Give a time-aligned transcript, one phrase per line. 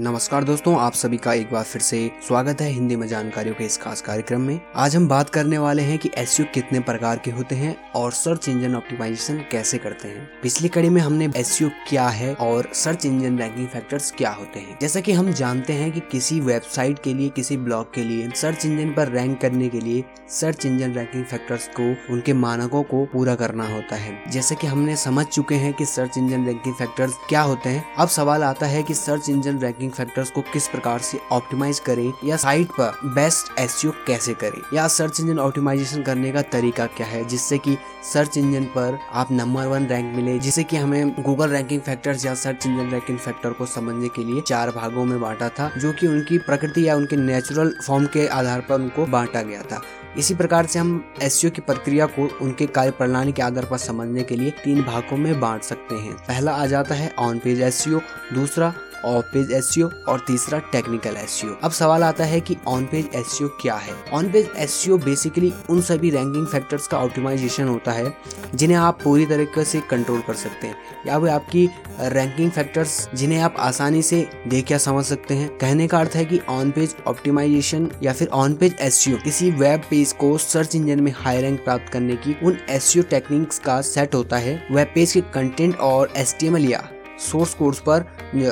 [0.00, 3.64] नमस्कार दोस्तों, आप सभी का एक बार फिर से स्वागत है हिंदी में जानकारियों के
[3.64, 7.30] इस खास कार्यक्रम में। आज हम बात करने वाले हैं कि एस कितने प्रकार के
[7.30, 12.08] होते हैं और सर्च इंजन ऑप्टिमाइजेशन कैसे करते हैं। पिछली कड़ी में हमने एस क्या
[12.08, 16.00] है और सर्च इंजन रैंकिंग फैक्टर्स क्या होते हैं। जैसा कि हम जानते हैं कि
[16.00, 20.04] किसी वेबसाइट के लिए, किसी ब्लॉग के लिए सर्च इंजन पर रैंक करने के लिए
[20.30, 24.96] सर्च इंजन रैंकिंग फैक्टर्स को, उनके मानकों को पूरा करना होता है। जैसे की हमने
[24.96, 28.82] समझ चुके हैं की सर्च इंजन रैंकिंग फैक्टर्स क्या होते हैं। अब सवाल आता है
[28.82, 33.00] की search engine ranking ranking factors को किस प्रकार से ऑप्टिमाइज करें या साइट पर
[33.14, 37.76] बेस्ट एस कैसे करें या सर्च इंजन ऑप्टिमाइजेशन करने का तरीका क्या है जिससे कि
[38.12, 42.34] सर्च इंजन पर आप नंबर वन रैंक मिले, जिससे कि हमें गूगल रैंकिंग फैक्टर्स या
[42.34, 46.06] सर्च इंजन रैंकिंग फैक्टर को समझने के लिए चार भागों में बांटा था, जो कि
[46.06, 49.82] उनकी प्रकृति या उनके नेचुरल फॉर्म के आधार पर उनको बांटा गया था।
[50.18, 54.22] इसी प्रकार से हम एस की प्रक्रिया को उनके कार्य प्रणाली के आधार पर समझने
[54.22, 57.84] के लिए तीन भागों में बांट सकते हैं। पहला आ जाता है ऑन पेज एस
[57.88, 58.72] दूसरा
[59.04, 59.74] ऑफ़ पेज एस
[60.08, 63.94] और तीसरा टेक्निकल एस अब सवाल आता है कि ऑन पेज एस क्या है?
[64.12, 68.12] ऑन पेज एस बेसिकली उन सभी रैंकिंग फैक्टर्स का ऑप्टिमाइजेशन होता है,
[68.54, 70.76] जिन्हें आप पूरी तरीके से कंट्रोल कर सकते हैं।
[71.06, 71.68] या वे आपकी
[72.00, 76.24] रैंकिंग फैक्टर्स जिन्हें आप आसानी से देख या समझ सकते हैं। कहने का अर्थ है
[76.24, 81.02] कि ऑन पेज ऑप्टिमाइजेशन या फिर ऑन पेज एस किसी वेब पेज को सर्च इंजन
[81.02, 85.12] में हाई रैंक प्राप्त करने की उन एस टेक्निक्स का सेट होता है। वेब पेज
[85.12, 86.88] के कंटेंट और एस या
[87.20, 88.04] सोर्स कोर्स पर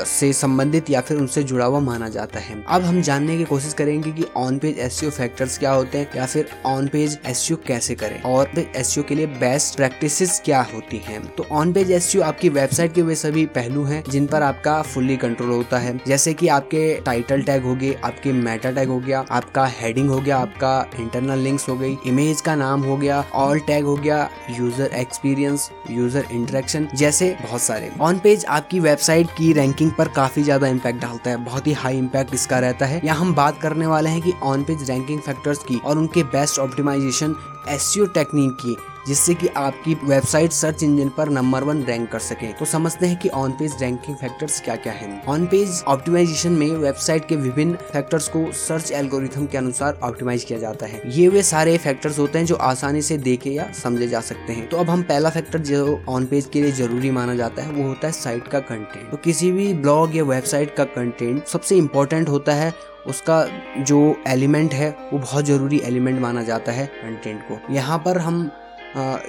[0.07, 3.73] से संबंधित या फिर उनसे जुड़ा हुआ माना जाता है। अब हम जानने की कोशिश
[3.75, 7.95] करेंगे कि ऑन पेज एस फैक्टर्स क्या होते हैं, या फिर ऑन पेज एस कैसे
[7.95, 12.49] करें, और एस के लिए बेस्ट प्रैक्टिस क्या होती हैं। तो ऑन पेज एस आपकी
[12.51, 16.49] वेबसाइट के वे सभी पहलू हैं, जिन पर आपका फुल्ली कंट्रोल होता है। जैसे की
[16.49, 20.87] आपके टाइटल टैग हो गए, आपके मेटा टैग हो गया, आपका हेडिंग हो गया, आपका
[21.01, 25.71] इंटरनल लिंक्स हो गई इमेज का नाम हो गया ऑल टैग हो गया यूज़र एक्सपीरियंस
[25.91, 31.01] यूज़र इंटरेक्शन जैसे बहुत सारे। ऑन पेज आपकी वेबसाइट की रैंकिंग पर काफ़ी ज़्यादा इम्पैक्ट
[31.01, 34.21] डालता है, बहुत ही हाई इम्पैक्ट इसका रहता है। यहाँ हम बात करने वाले हैं
[34.23, 37.35] कि ऑन पेज रैंकिंग फैक्टर्स की और उनके बेस्ट ऑप्टिमाइजेशन
[37.69, 38.77] एस टेक्निक की।
[39.09, 43.19] जिससे कि आपकी वेबसाइट सर्च इंजन पर नंबर वन रैंक कर सके। तो समझते हैं
[43.19, 47.77] कि ऑन पेज रैंकिंग फैक्टर्स क्या क्या है। ऑन पेज ऑप्टिमाइजेशन में वेबसाइट के विभिन्न
[47.93, 52.39] फैक्टर्स को सर्च एल्गोरिथम के अनुसार ऑप्टिमाइज किया जाता है। ये वे सारे फैक्टर्स होते
[52.39, 55.59] हैं जो आसानी से देखे या समझे जा सकते हैं। तो अब हम पहला फैक्टर
[55.61, 59.11] जो ऑन पेज के लिए ज़रूरी माना जाता है, वो होता है साइट का कंटेंट
[59.11, 62.73] तो किसी भी ब्लॉग या वेबसाइट का कंटेंट सबसे इम्पोर्टेंट होता है,
[63.07, 63.45] उसका
[63.81, 68.49] जो एलिमेंट है, वो बहुत ज़रूरी एलिमेंट माना जाता है कंटेंट को। यहाँ पर हम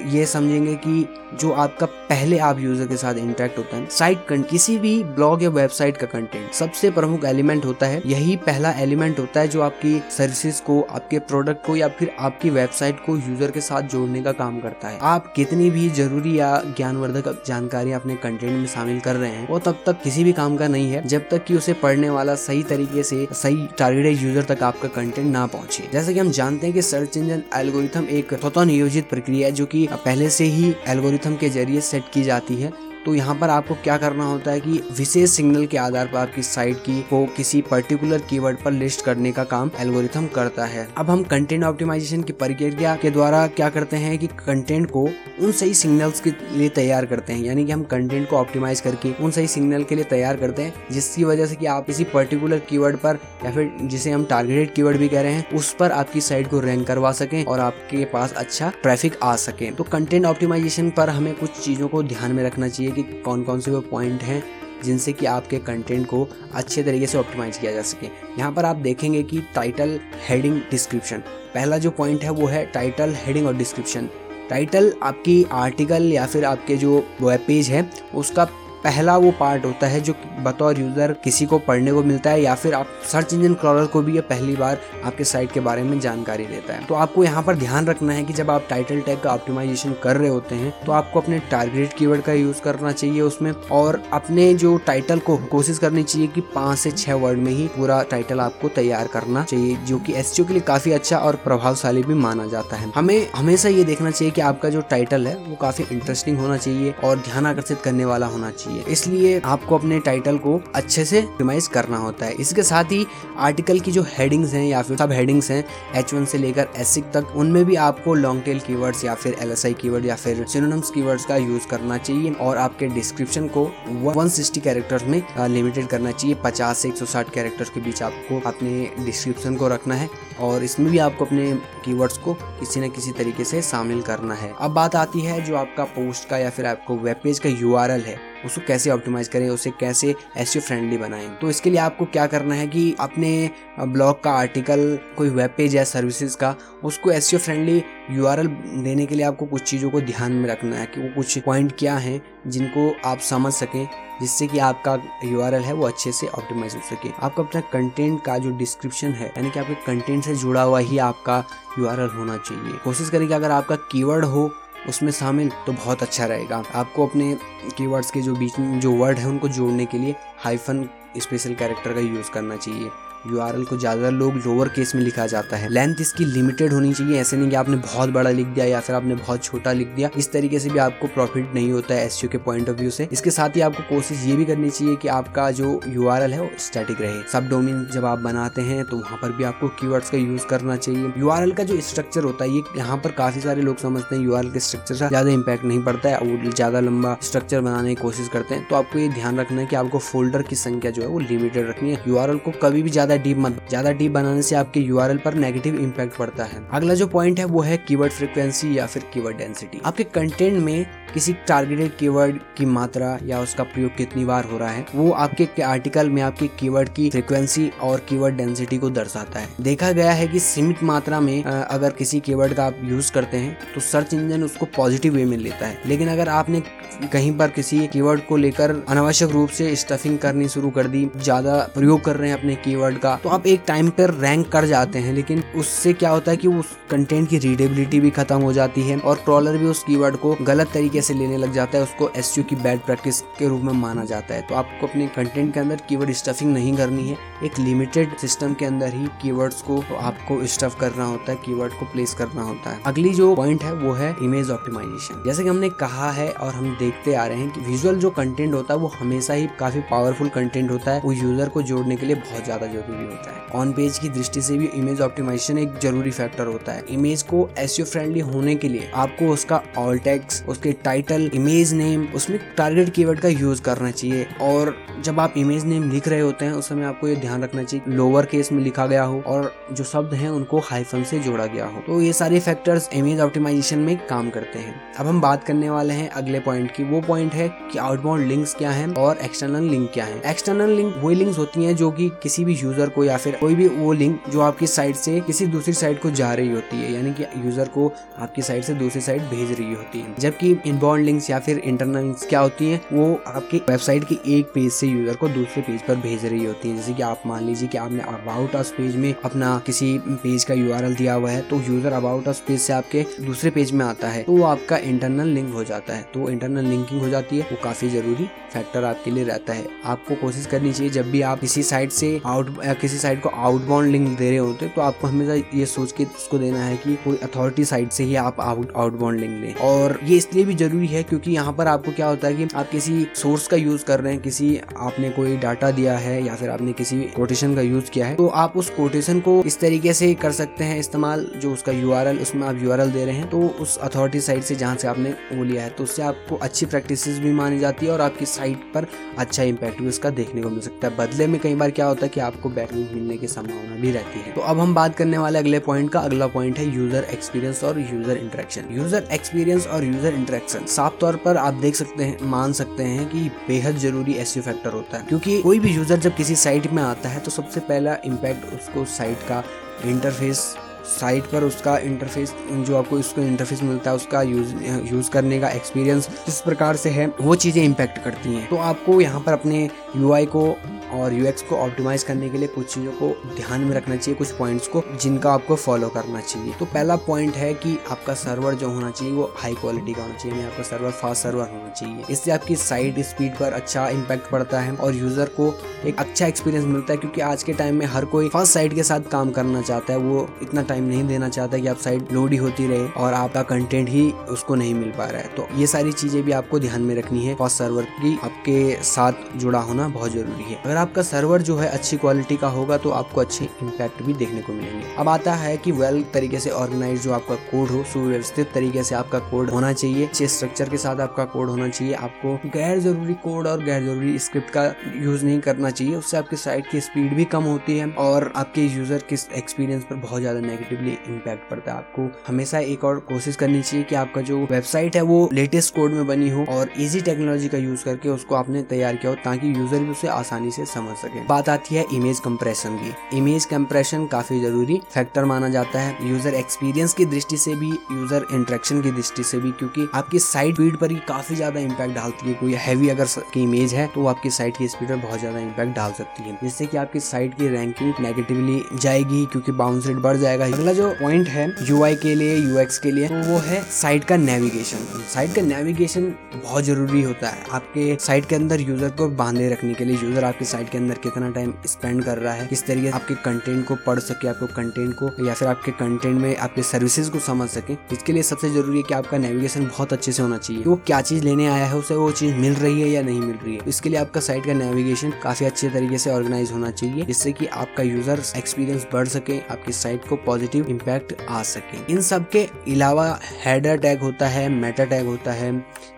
[0.07, 1.07] ये समझेंगे कि
[1.39, 5.49] जो आपका पहले आप यूज़र के साथ इंटरेक्ट होता है साइट किसी भी ब्लॉग या
[5.49, 9.99] वेबसाइट का कंटेंट सबसे प्रमुख एलिमेंट होता है, यही पहला एलिमेंट होता है जो आपकी
[10.11, 14.31] सर्विसेज़ को, आपके प्रोडक्ट को या फिर आपकी वेबसाइट को यूज़र के साथ जोड़ने का
[14.33, 19.15] काम करता है। आप कितनी भी ज़रूरी या ज्ञानवर्धक जानकारी अपने कंटेंट में शामिल कर
[19.15, 21.73] रहे हैं, वो तब तक किसी भी काम का नहीं है, जब तक कि उसे
[21.75, 26.19] पढ़ने वाला सही तरीके से, सही टारगेटेड यूज़र तक आपका कंटेंट ना पहुँचे। जैसे कि
[26.19, 30.43] हम जानते हैं कि सर्च इंजन एल्गोरिथम एक स्वतः नियोजित प्रक्रिया जो कि पहले से
[30.43, 32.71] ही एल्गोरिथम के ज़रिए सेट की जाती है।
[33.05, 36.43] तो यहाँ पर आपको क्या करना होता है कि विशेष सिग्नल के आधार पर आपकी
[36.43, 41.09] साइट की को किसी पर्टिकुलर कीवर्ड पर लिस्ट करने का काम एल्गोरिथम करता है। अब
[41.09, 45.73] हम कंटेंट ऑप्टिमाइजेशन की प्रक्रिया के द्वारा क्या करते हैं कि कंटेंट को उन सही
[45.73, 49.47] सिग्नल्स के लिए तैयार करते हैं। यानी कि हम कंटेंट को ऑप्टिमाइज करके उन सही
[49.47, 53.19] सिग्नल के लिए तैयार करते हैं, जिसकी वजह से कि आप किसी पर्टिकुलर कीवर्ड पर
[53.45, 56.59] या फिर जिसे हम टारगेटेड कीवर्ड भी कह रहे हैं, उस पर आपकी साइट को
[56.59, 61.33] रैंक करवा सकें और आपके पास अच्छा ट्रैफ़िक आ सके। तो कंटेंट ऑप्टिमाइजेशन पर हमें
[61.35, 64.43] कुछ चीज़ों को ध्यान में रखना चाहिए कि कौन कौन से वो पॉइंट हैं
[64.83, 68.07] जिनसे कि आपके कंटेंट को अच्छे तरीके से ऑप्टिमाइज किया जा सके।
[68.39, 73.13] यहाँ पर आप देखेंगे कि टाइटल हेडिंग डिस्क्रिप्शन पहला जो पॉइंट है वो है टाइटल
[73.17, 74.09] हेडिंग और डिस्क्रिप्शन
[74.49, 78.47] टाइटल आपकी आर्टिकल या फिर आपके जो वेब पेज है, उसका
[78.83, 82.55] पहला वो पार्ट होता है जो बतौर यूज़र किसी को पढ़ने को मिलता है या
[82.55, 85.99] फिर आप सर्च इंजन क्रॉलर को भी ये पहली बार आपके साइट के बारे में
[85.99, 89.19] जानकारी देता है। तो आपको यहाँ पर ध्यान रखना है कि जब आप टाइटल टैग
[89.21, 93.21] का ऑप्टिमाइजेशन कर रहे होते हैं तो आपको अपने टारगेट कीवर्ड का यूज़ करना चाहिए
[93.21, 97.51] उसमें और अपने जो टाइटल को कोशिश करनी चाहिए कि पाँच से छह वर्ड में
[97.51, 101.35] ही पूरा टाइटल आपको तैयार करना चाहिए, जो कि एस के लिए काफ़ी अच्छा और
[101.43, 105.35] प्रभावशाली भी माना जाता है। हमें हमेशा ये देखना चाहिए कि आपका जो टाइटल है,
[105.37, 109.77] वो काफ़ी इंटरेस्टिंग होना चाहिए और ध्यान आकर्षित करने वाला होना चाहिए। चाहिए। इसलिए आपको
[109.77, 113.05] अपने टाइटल को अच्छे से ऑप्टिमाइज करना होता है। इसके साथ ही
[113.39, 115.63] आर्टिकल की जो हेडिंग्स हैं या फिर सब हेडिंग्स हैं
[115.95, 119.65] एच से लेकर एस तक, उनमें भी आपको लॉन्ग टेल कीवर्ड्स या फिर एल एस
[119.81, 123.65] कीवर्ड या फिर सिनोनिम्स कीवर्ड्स का यूज़ करना चाहिए और आपके डिस्क्रिप्शन को
[124.05, 129.55] 160 कैरेक्टर्स में लिमिटेड करना चाहिए। 50 से 160 कैरेक्टर्स के बीच आपको अपने डिस्क्रिप्शन
[129.55, 130.09] को रखना है
[130.39, 131.51] और इसमें भी आपको अपने
[131.85, 135.55] कीवर्ड्स को किसी न किसी तरीके से शामिल करना है। अब बात आती है जो
[135.55, 138.15] आपका पोस्ट का या फिर आपको वेब पेज का यूआरएल है।
[138.47, 142.55] उसको कैसे ऑप्टिमाइज करें, उसे कैसे एस फ्रेंडली बनाएँ। तो इसके लिए आपको क्या करना
[142.55, 143.49] है कि अपने
[143.79, 148.47] ब्लॉग का आर्टिकल कोई वेब पेज या सर्विसेज़ का, उसको एस फ्रेंडली यूआरएल
[148.83, 151.73] देने के लिए आपको कुछ चीज़ों को ध्यान में रखना है कि वो कुछ पॉइंट
[151.79, 153.87] क्या हैं, जिनको आप समझ सकें,
[154.21, 154.93] जिससे कि आपका
[155.23, 159.27] यूआरएल है वो अच्छे से ऑप्टिमाइज हो सके। आपका अपना कंटेंट का जो डिस्क्रिप्शन है,
[159.27, 161.43] यानी कि आपके कंटेंट से जुड़ा हुआ ही आपका
[161.79, 164.49] यूआरएल होना चाहिए। कोशिश करें कि अगर आपका कीवर्ड हो
[164.89, 167.37] उसमें शामिल तो बहुत अच्छा रहेगा। आपको अपने
[167.77, 170.87] कीवर्ड्स के जो बीच में जो वर्ड है, उनको जोड़ने के लिए हाइफन
[171.19, 172.89] स्पेशल कैरेक्टर का यूज़ करना चाहिए।
[173.27, 177.19] यूआरएल को ज़्यादा लोग लोअर केस में लिखा जाता है। लेंथ इसकी लिमिटेड होनी चाहिए।
[177.19, 180.09] ऐसे नहीं कि आपने बहुत बड़ा लिख दिया या फिर आपने बहुत छोटा लिख दिया।
[180.17, 183.07] इस तरीके से भी आपको प्रॉफिट नहीं होता है एस के पॉइंट ऑफ़ व्यू से।
[183.11, 186.49] इसके साथ ही आपको कोशिश ये भी करनी चाहिए कि आपका जो यूआरएल है वो
[186.59, 190.17] स्टैटिक रहे। सब डोमेन जब आप बनाते हैं तो वहाँ पर भी आपको कीवर्ड्स का
[190.17, 193.77] यूज़ करना चाहिए। यूआरएल का जो स्ट्रक्चर होता है, ये यहाँ पर काफ़ी सारे लोग
[193.77, 197.61] समझते हैं। यूआरएल के स्ट्रक्चर का ज़्यादा इम्पैक्ट नहीं पड़ता है। वो ज़्यादा लंबा स्ट्रक्चर
[197.61, 200.55] बनाने की कोशिश करते हैं। तो आपको ये ध्यान रखना है कि आपको फोल्डर की
[200.57, 203.91] संख्या जो है वो लिमिटेड रखनी है। यूआरएल को कभी भी ज़्यादा डीप मत ज़्यादा
[203.93, 207.61] डीप बनाने से आपके यूआरएल पर नेगेटिव इम्पैक्ट पड़ता है। अगला जो पॉइंट है, वो
[207.61, 213.17] है कीवर्ड फ्रिक्वेंसी या फिर कीवर्ड डेंसिटी आपके कंटेंट में किसी टारगेटेड कीवर्ड की मात्रा
[213.25, 217.09] या उसका प्रयोग कितनी बार हो रहा है, वो आपके आर्टिकल में आपके कीवर्ड की
[217.09, 221.91] फ्रिक्वेंसी और कीवर्ड डेंसिटी को दर्शाता है। देखा गया है कि सीमित मात्रा में अगर
[221.91, 225.65] किसी कीवर्ड का आप यूज़ करते हैं तो सर्च इंजन उसको पॉजिटिव वे में लेता
[225.65, 226.61] है। लेकिन अगर आपने
[227.03, 231.57] कहीं पर किसी कीवर्ड को लेकर अनावश्यक रूप से स्टफिंग करनी शुरू कर दी ज़्यादा
[231.75, 234.99] प्रयोग कर रहे हैं अपने कीवर्ड का। तो आप एक टाइम पर रैंक कर जाते
[234.99, 238.81] हैं, लेकिन उससे क्या होता है कि उस कंटेंट की रीडेबिलिटी भी खत्म हो जाती
[238.81, 242.09] है और ट्रॉलर भी उस कीवर्ड को गलत तरीके से लेने लग जाता है, उसको
[242.17, 245.59] एस की बैड प्रैक्टिस के रूप में माना जाता है। तो आपको अपने कंटेंट के
[245.59, 249.95] अंदर कीवर्ड स्टफिंग नहीं करनी है, एक लिमिटेड सिस्टम के अंदर ही कीवर्ड्स को तो
[249.97, 253.73] आपको स्टफ़ करना होता है कीवर्ड को प्लेस करना होता है। अगली जो पॉइंट है,
[253.73, 257.49] वो है इमेज ऑप्टिमाइजेशन जैसे कि हमने कहा है और हम देखते आ रहे हैं
[257.51, 261.11] कि विजुअल जो कंटेंट होता है, वो हमेशा ही काफ़ी पावरफुल कंटेंट होता है वो
[261.13, 264.57] यूज़र को जोड़ने के लिए बहुत ज़्यादा ज़रूरी होता है। ऑन पेज की दृष्टि से
[264.57, 268.89] भी इमेज ऑप्टिमाइजेशन एक ज़रूरी फैक्टर होता है। इमेज को एस फ्रेंडली होने के लिए
[268.95, 274.27] आपको उसका ऑल टैक्स उसके टाइटल इमेज नेम उसमें टारगेट कीवर्ड का यूज़ करना चाहिए।
[274.41, 277.63] और जब आप इमेज नेम लिख रहे होते हैं, उस समय आपको ये ध्यान रखना
[277.63, 281.45] चाहिए लोअर केस में लिखा गया हो और जो शब्द हैं, उनको हाइफन से जोड़ा
[281.45, 285.43] गया हो। तो ये सारे फैक्टर्स इमेज ऑप्टिमाइजेशन में काम करते हैं। अब हम बात
[285.43, 289.17] करने वाले हैं अगले पॉइंट की। वो पॉइंट है कि आउटबाउंड लिंक्स क्या हैं और
[289.17, 292.89] एक्सटर्नल लिंक क्या है। एक्सटर्नल लिंक वही लिंक्स होती हैं जो कि किसी भी यूज़र
[292.89, 296.11] को या फिर कोई भी वो लिंक जो आपकी साइट से किसी दूसरी साइट को
[296.11, 299.73] जा रही होती है, यानी कि यूज़र को आपकी साइट से दूसरी साइट भेज रही
[299.73, 304.03] होती है। जबकि इनबाउंड लिंक्स या फिर इंटरनल लिंक्स क्या होती है, वो आपकी वेबसाइट
[304.03, 307.01] के एक पेज से यूज़र को दूसरे पेज पर भेज रही होती है। जैसे कि
[307.03, 311.13] आप मान लीजिए कि आपने अबाउट अस पेज में अपना किसी पेज का यू दिया
[311.13, 314.31] हुआ है तो यूज़र अबाउट अस पेज से आपके दूसरे पेज में आता है तो
[314.31, 317.89] वो आपका इंटरनल लिंक हो जाता है। तो इंटरनल लिंकिंग हो जाती है, वो काफ़ी
[317.89, 321.91] ज़रूरी फैक्टर आपके लिए रहता है। आपको कोशिश करनी चाहिए। जब भी आप किसी साइट
[321.91, 322.49] से आउट
[322.81, 326.37] किसी साइट को आउटबाउंड लिंक दे रहे होते तो आपको हमेशा ये सोच के उसको
[326.37, 330.17] देना है कि कोई अथॉरिटी साइट से ही आप आउट आउटबाउंड लिंक लें। और ये
[330.17, 333.47] इसलिए भी ज़रूरी है क्योंकि यहाँ पर आपको क्या होता है कि आप किसी सोर्स
[333.47, 337.01] का यूज़ कर रहे हैं, किसी आपने कोई डाटा दिया है या फिर आपने किसी
[337.15, 340.63] कोटेशन का यूज़ किया है तो आप उस कोटेशन को इस तरीके से कर सकते
[340.63, 344.43] हैं। इस्तेमाल जो उसका यूआरएल उसमें आप यू दे रहे हैं तो उस अथॉरिटी साइट
[344.43, 347.85] से जहाँ से आपने वो लिया है तो उससे आपको अच्छी प्रैक्टिस भी मानी जाती
[347.85, 348.87] है और आपकी साइट पर
[349.17, 352.05] अच्छा इम्पैक्ट भी उसका देखने को मिल सकता है। बदले में कई बार क्या होता
[352.05, 355.17] है कि आपको बैकलिंक मिलने की संभावना भी रहती है। तो अब हम बात करने
[355.17, 359.83] वाले अगले पॉइंट का अगला पॉइंट है यूज़र एक्सपीरियंस और यूज़र इंटरेक्शन यूज़र एक्सपीरियंस और
[359.83, 364.13] यूज़र इंटरेक्शन साफ़ तौर पर आप देख सकते हैं, मान सकते हैं कि बेहद ज़रूरी
[364.15, 367.31] एस फैक्टर होता है। क्योंकि कोई भी यूज़र जब किसी साइट में आता है तो
[367.31, 369.43] सबसे पहला इम्पैक्ट उसको साइट का
[369.85, 370.53] इंटरफेस
[370.89, 375.49] साइट पर उसका इंटरफेस जो आपको इसको इंटरफेस मिलता है, उसका यूज़ यूज़ करने का
[375.51, 379.69] एक्सपीरियंस किस प्रकार से है, वो चीज़ें इम्पैक्ट करती हैं। तो आपको यहाँ पर अपने
[379.95, 380.47] यूआई को
[380.93, 384.31] और यूएक्स को ऑप्टिमाइज करने के लिए कुछ चीज़ों को ध्यान में रखना चाहिए, कुछ
[384.33, 388.69] पॉइंट्स को जिनका आपको फॉलो करना चाहिए। तो पहला पॉइंट है कि आपका सर्वर जो
[388.69, 392.31] होना चाहिए, वो हाई क्वालिटी का होना चाहिए आपका सर्वर फास्ट सर्वर होना चाहिए। इससे
[392.31, 395.53] आपकी साइट स्पीड पर अच्छा इम्पैक्ट पड़ता है और यूज़र को
[395.85, 398.83] एक अच्छा एक्सपीरियंस मिलता है, क्योंकि आज के टाइम में हर कोई फास्ट साइट के
[398.83, 402.31] साथ काम करना चाहता है, वो इतना टाइम नहीं देना चाहता कि आप साइट लोड
[402.31, 405.67] ही होती रहे और आपका कंटेंट ही उसको नहीं मिल पा रहा है। तो ये
[405.67, 409.87] सारी चीज़ें भी आपको ध्यान में रखनी है। फास्ट सर्वर की आपके साथ जुड़ा होना
[409.89, 413.45] बहुत ज़रूरी है। अगर आपका सर्वर जो है अच्छी क्वालिटी का होगा तो आपको अच्छे
[413.45, 417.35] इम्पैक्ट भी देखने को मिलेंगे। अब आता है कि वेल तरीके से ऑर्गेनाइज जो आपका
[417.51, 421.49] कोड हो, सुव्यवस्थित तरीके से आपका कोड होना चाहिए। अच्छे स्ट्रक्चर के साथ आपका कोड
[421.49, 424.63] होना चाहिए। आपको गैर ज़रूरी कोड और गैर ज़रूरी स्क्रिप्ट का
[424.95, 428.65] यूज़ नहीं करना चाहिए। उससे आपकी साइट की स्पीड भी कम होती है और आपके
[428.67, 432.99] यूज़र के एक्सपीरियंस पर बहुत ज़्यादा नेगेटिव नेगेटिवली इम्पैक्ट पड़ता है। आपको हमेशा एक और
[433.07, 436.69] कोशिश करनी चाहिए कि आपका जो वेबसाइट है वो लेटेस्ट कोड में बनी हो और
[436.77, 440.51] इजी टेक्नोलॉजी का यूज़ करके उसको आपने तैयार किया हो ताकि यूज़र भी उसे आसानी
[440.51, 445.49] से समझ सके। बात आती है इमेज कंप्रेशन की। इमेज कंप्रेशन काफ़ी ज़रूरी फैक्टर माना
[445.49, 449.87] जाता है। यूज़र एक्सपीरियंस की दृष्टि से भी यूज़र इंट्रेक्शन की दृष्टि से भी, क्योंकि
[449.95, 453.73] आपकी साइट स्पीड पर ही काफ़ी ज़्यादा इम्पैक्ट डालती है। कोई हैवी अगर की इमेज
[453.73, 456.77] है तो आपकी साइट की स्पीड पर बहुत ज़्यादा इम्पैक्ट डाल सकती है। जिससे की
[456.77, 461.43] आपकी साइट की रैंकिंग नेगेटिवली जाएगी, क्योंकि बाउंस रेट बढ़ जाएगा अगला जो पॉइंट है
[461.61, 464.77] यूआई के लिए यूएक्स के लिए तो वो है साइट का नेविगेशन
[465.13, 469.73] साइट का नेविगेशन बहुत ज़रूरी होता है आपके साइट के अंदर यूज़र को बांधे रखने
[469.73, 469.97] के लिए.
[469.97, 473.65] यूज़र आपकी साइट के अंदर कितना टाइम स्पेंड कर रहा है, किस तरीके आपके कंटेंट
[473.67, 477.49] को पढ़ सके, आपको कंटेंट को, या फिर आपके कंटेंट में आपके सर्विसेज़ को समझ
[477.49, 477.73] सके.
[477.93, 480.63] इसके लिए सबसे ज़रूरी है कि आपका नेविगेशन बहुत अच्छे से होना चाहिए.
[480.63, 483.35] वो क्या चीज़ लेने आया है, उसे वो चीज़ मिल रही है या नहीं मिल
[483.35, 483.61] रही है?
[483.67, 487.45] इसके लिए आपका साइट का नेविगेशन काफ़ी अच्छे तरीके से ऑर्गेनाइज होना चाहिए, जिससे कि
[487.45, 492.41] आपका यूज़र एक्सपीरियंस बढ़ सके, आपकी साइट को पॉजिटिव इम्पैक्ट आ सके। इन सब के
[492.71, 493.07] अलावा
[493.45, 495.51] हेडर टैग होता है मेटा टैग होता है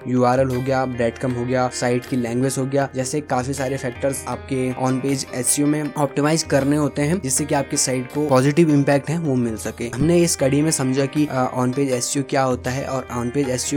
[0.07, 4.23] यूआरएल हो गया ब्रेडकम हो गया साइट की लैंग्वेज हो गया, जैसे काफ़ी सारे फैक्टर्स
[4.27, 8.69] आपके ऑन पेज एस में ऑप्टिमाइज करने होते हैं, जिससे कि आपकी साइट को पॉजिटिव
[8.69, 12.43] इम्पैक्ट है, वो मिल सके। हमने इस कड़ी में समझा कि ऑन पेज एस क्या
[12.43, 13.69] होता है और ऑन पेज एस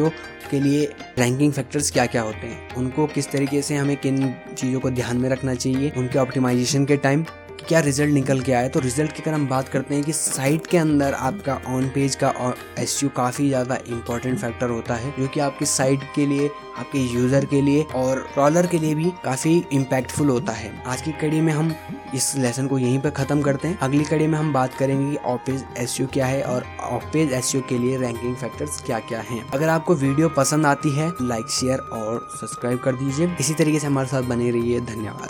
[0.50, 0.85] के लिए
[1.19, 5.16] रैंकिंग फैक्टर्स क्या क्या होते हैं। उनको किस तरीके से हमें किन चीज़ों को ध्यान
[5.16, 7.25] में रखना चाहिए, उनके ऑप्टिमाइजेशन के टाइम
[7.69, 8.69] क्या रिज़ल्ट निकल के आया?
[8.69, 12.14] तो रिज़ल्ट की अगर हम बात करते हैं कि साइट के अंदर आपका ऑन पेज
[12.23, 16.99] का एस काफ़ी ज़्यादा इंपॉर्टेंट फैक्टर होता है, जो कि आपकी साइट के लिए, आपके
[16.99, 21.40] यूज़र के लिए और ट्रॉलर के लिए भी काफ़ी इम्पैक्टफुल होता है। आज की कड़ी
[21.40, 21.75] में हम
[22.14, 25.16] इस लेसन को यहीं पर ख़त्म करते हैं। अगली कड़ी में हम बात करेंगे कि
[25.25, 29.21] ऑफ़ पेज एसयू क्या है और ऑफ़ पेज एसयू के लिए रैंकिंग फैक्टर्स क्या क्या
[29.31, 33.78] हैं। अगर आपको वीडियो पसंद आती है लाइक शेयर और सब्सक्राइब कर दीजिए। इसी तरीके
[33.78, 35.21] से हमारे साथ बने रहिए। धन्यवाद।